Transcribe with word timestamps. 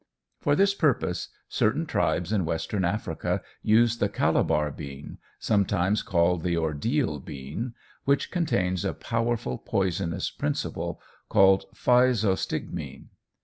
For 0.39 0.55
this 0.55 0.73
purpose 0.73 1.29
certain 1.47 1.85
tribes 1.85 2.31
in 2.31 2.43
Western 2.43 2.83
Africa 2.83 3.43
use 3.61 3.99
the 3.99 4.09
Calabar 4.09 4.71
bean, 4.71 5.19
sometimes 5.37 6.01
called 6.01 6.41
the 6.41 6.57
ordeal 6.57 7.19
bean, 7.19 7.75
which 8.05 8.31
contains 8.31 8.83
a 8.83 8.95
powerful 8.95 9.59
poisonous 9.59 10.31
principle, 10.31 10.99
called 11.29 11.65
Physostigmine. 11.75 13.09